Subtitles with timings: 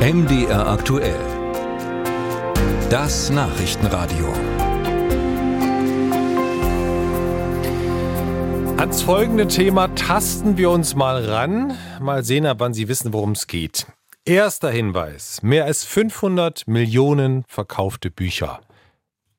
[0.00, 1.20] MDR aktuell.
[2.88, 4.32] Das Nachrichtenradio.
[8.78, 11.76] Ans folgende Thema tasten wir uns mal ran.
[12.00, 13.88] Mal sehen, ab wann Sie wissen, worum es geht.
[14.24, 15.42] Erster Hinweis.
[15.42, 18.60] Mehr als 500 Millionen verkaufte Bücher.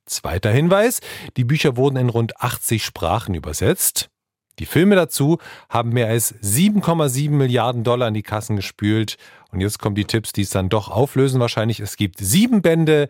[0.05, 0.99] Zweiter Hinweis.
[1.37, 4.10] Die Bücher wurden in rund 80 Sprachen übersetzt.
[4.59, 5.37] Die Filme dazu
[5.69, 9.17] haben mehr als 7,7 Milliarden Dollar in die Kassen gespült.
[9.51, 11.79] Und jetzt kommen die Tipps, die es dann doch auflösen wahrscheinlich.
[11.79, 13.09] Es gibt sieben Bände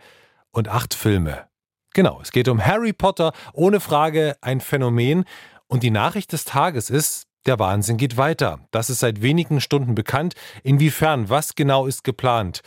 [0.51, 1.45] und acht Filme.
[1.93, 5.25] Genau, es geht um Harry Potter, ohne Frage ein Phänomen.
[5.67, 8.59] Und die Nachricht des Tages ist, der Wahnsinn geht weiter.
[8.71, 10.35] Das ist seit wenigen Stunden bekannt.
[10.63, 12.61] Inwiefern, was genau ist geplant?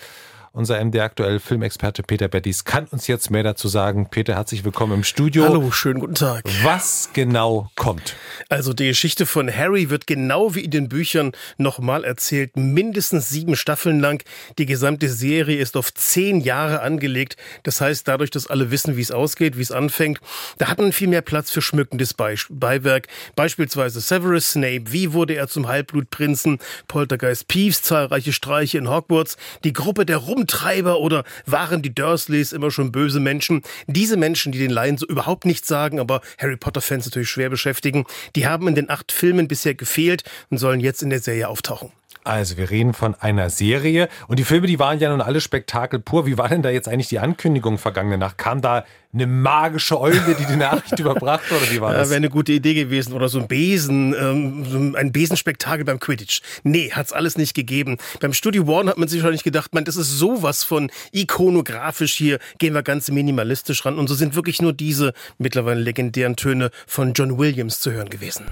[0.57, 4.09] Unser MD aktuell Filmexperte Peter Bettis kann uns jetzt mehr dazu sagen.
[4.09, 5.43] Peter, herzlich willkommen im Studio.
[5.43, 6.45] Hallo, schönen guten Tag.
[6.63, 8.15] Was genau kommt?
[8.51, 13.57] Also die Geschichte von Harry wird genau wie in den Büchern nochmal erzählt, mindestens sieben
[13.57, 14.23] Staffeln lang.
[14.57, 17.37] Die gesamte Serie ist auf zehn Jahre angelegt.
[17.65, 20.21] Das heißt, dadurch, dass alle wissen, wie es ausgeht, wie es anfängt,
[20.59, 23.09] da hat man viel mehr Platz für schmückendes Be Beiwerk.
[23.35, 26.61] Beispielsweise Severus Snape, wie wurde er zum Halbblutprinzen?
[26.87, 32.53] Poltergeist Peeves, zahlreiche Streiche in Hogwarts, die Gruppe der Rum Umtreiber oder waren die Dursleys
[32.53, 33.63] immer schon böse Menschen?
[33.87, 38.05] Diese Menschen, die den Laien so überhaupt nichts sagen, aber Harry Potter-Fans natürlich schwer beschäftigen,
[38.37, 41.93] die haben in den acht Filmen bisher gefehlt und sollen jetzt in der Serie auftauchen.
[42.25, 46.01] Also wir reden von einer Serie und die Filme, die waren ja nun alle Spektakel
[46.01, 46.25] pur.
[46.25, 48.39] Wie war denn da jetzt eigentlich die Ankündigung vergangene Nacht?
[48.39, 52.07] Kam da eine magische Eule, die die Nachricht überbracht oder wie war das?
[52.07, 56.41] Ja, wäre eine gute Idee gewesen oder so ein Besen, ähm, ein Besenspektakel beim Quidditch.
[56.63, 57.99] Nee, hat's alles nicht gegeben.
[58.21, 62.39] Beim Studio One hat man sich wahrscheinlich gedacht, man, das ist sowas von ikonografisch hier,
[62.59, 67.13] gehen wir ganz minimalistisch ran und so sind wirklich nur diese mittlerweile legendären Töne von
[67.13, 68.47] John Williams zu hören gewesen.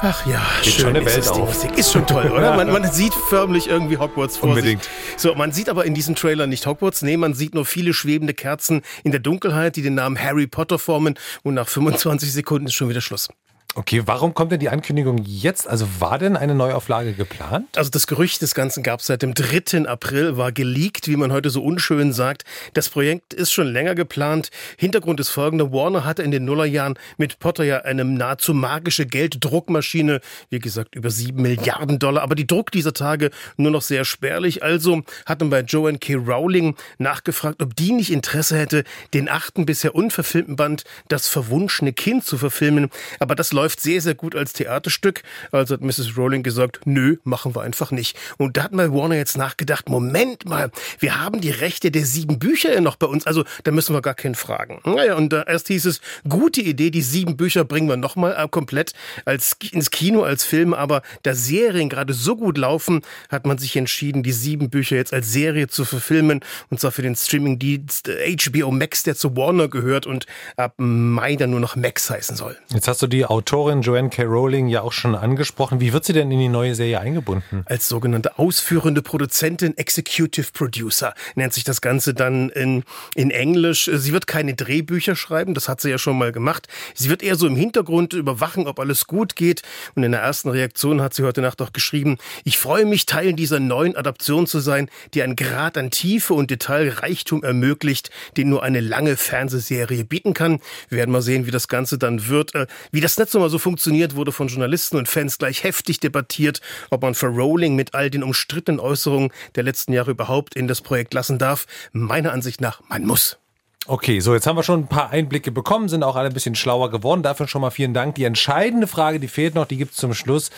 [0.00, 1.54] Ach ja, Geht schön schon eine Welt auf.
[1.54, 1.76] Musik.
[1.76, 2.56] Ist schon toll, oder?
[2.56, 4.84] Man, man, sieht förmlich irgendwie Hogwarts vor Unbedingt.
[4.84, 4.92] sich.
[5.16, 7.02] So, man sieht aber in diesem Trailer nicht Hogwarts.
[7.02, 10.78] Nee, man sieht nur viele schwebende Kerzen in der Dunkelheit, die den Namen Harry Potter
[10.78, 11.18] formen.
[11.42, 13.28] Und nach 25 Sekunden ist schon wieder Schluss.
[13.74, 15.68] Okay, warum kommt denn die Ankündigung jetzt?
[15.68, 17.68] Also war denn eine Neuauflage geplant?
[17.76, 19.86] Also das Gerücht des Ganzen gab es seit dem 3.
[19.86, 22.44] April, war geleakt, wie man heute so unschön sagt.
[22.74, 24.50] Das Projekt ist schon länger geplant.
[24.78, 25.70] Hintergrund ist folgender.
[25.70, 30.20] Warner hatte in den Nullerjahren mit Potter ja eine nahezu magische Gelddruckmaschine,
[30.50, 34.62] wie gesagt über sieben Milliarden Dollar, aber die Druck dieser Tage nur noch sehr spärlich.
[34.62, 36.14] Also hat man bei Joanne K.
[36.14, 38.82] Rowling nachgefragt, ob die nicht Interesse hätte,
[39.14, 42.88] den achten bisher unverfilmten Band Das verwunschene Kind zu verfilmen.
[43.20, 45.22] Aber das läuft sehr, sehr gut als Theaterstück.
[45.50, 46.16] Also hat Mrs.
[46.16, 48.16] Rowling gesagt, nö, machen wir einfach nicht.
[48.36, 50.70] Und da hat mal Warner jetzt nachgedacht, Moment mal,
[51.00, 54.00] wir haben die Rechte der sieben Bücher ja noch bei uns, also da müssen wir
[54.00, 54.80] gar keinen fragen.
[54.84, 58.46] Naja, und äh, erst hieß es, gute Idee, die sieben Bücher bringen wir nochmal äh,
[58.48, 58.92] komplett
[59.24, 63.74] als, ins Kino, als Film, aber da Serien gerade so gut laufen, hat man sich
[63.74, 68.70] entschieden, die sieben Bücher jetzt als Serie zu verfilmen, und zwar für den Streaming-Dienst HBO
[68.70, 70.26] Max, der zu Warner gehört und
[70.56, 72.56] ab Mai dann nur noch Max heißen soll.
[72.68, 74.24] Jetzt hast du die Autoren Autorin Joanne K.
[74.24, 75.80] Rowling ja auch schon angesprochen.
[75.80, 77.62] Wie wird sie denn in die neue Serie eingebunden?
[77.64, 83.90] Als sogenannte ausführende Produzentin, Executive Producer nennt sich das Ganze dann in, in Englisch.
[83.90, 86.68] Sie wird keine Drehbücher schreiben, das hat sie ja schon mal gemacht.
[86.92, 89.62] Sie wird eher so im Hintergrund überwachen, ob alles gut geht.
[89.94, 93.32] Und in der ersten Reaktion hat sie heute Nacht auch geschrieben, ich freue mich, Teil
[93.32, 98.62] dieser neuen Adaption zu sein, die einen Grad an Tiefe und Detailreichtum ermöglicht, den nur
[98.62, 100.60] eine lange Fernsehserie bieten kann.
[100.90, 102.54] Wir werden mal sehen, wie das Ganze dann wird.
[102.54, 106.60] Äh, wie das Netz nochmal so funktioniert, wurde von Journalisten und Fans gleich heftig debattiert,
[106.90, 110.80] ob man für Rowling mit all den umstrittenen Äußerungen der letzten Jahre überhaupt in das
[110.80, 111.66] Projekt lassen darf.
[111.92, 113.38] Meiner Ansicht nach, man muss.
[113.86, 116.54] Okay, so jetzt haben wir schon ein paar Einblicke bekommen, sind auch alle ein bisschen
[116.54, 117.22] schlauer geworden.
[117.22, 118.16] Dafür schon mal vielen Dank.
[118.16, 120.50] Die entscheidende Frage, die fehlt noch, die gibt's zum Schluss.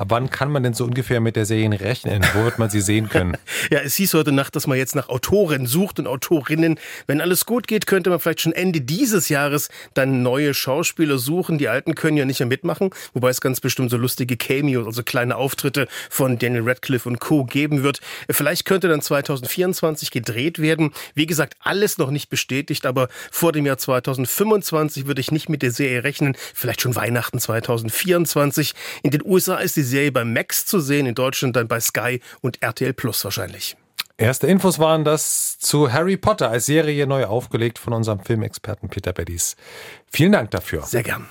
[0.00, 2.24] Ab wann kann man denn so ungefähr mit der Serie rechnen?
[2.32, 3.36] Wo wird man sie sehen können?
[3.70, 6.80] ja, es hieß heute Nacht, dass man jetzt nach Autoren sucht und Autorinnen.
[7.06, 11.58] Wenn alles gut geht, könnte man vielleicht schon Ende dieses Jahres dann neue Schauspieler suchen.
[11.58, 15.02] Die alten können ja nicht mehr mitmachen, wobei es ganz bestimmt so lustige Cameos, also
[15.02, 17.44] kleine Auftritte von Daniel Radcliffe und Co.
[17.44, 18.00] geben wird.
[18.30, 20.92] Vielleicht könnte dann 2024 gedreht werden.
[21.14, 25.60] Wie gesagt, alles noch nicht bestätigt, aber vor dem Jahr 2025 würde ich nicht mit
[25.60, 26.38] der Serie rechnen.
[26.54, 28.72] Vielleicht schon Weihnachten 2024.
[29.02, 32.20] In den USA ist die Serie bei Max zu sehen, in Deutschland dann bei Sky
[32.40, 33.76] und RTL Plus wahrscheinlich.
[34.16, 39.14] Erste Infos waren das zu Harry Potter als Serie neu aufgelegt von unserem Filmexperten Peter
[39.14, 39.56] Beddies.
[40.10, 40.82] Vielen Dank dafür.
[40.82, 41.26] Sehr gern.